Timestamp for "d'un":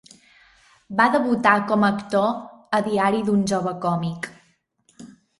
3.27-3.43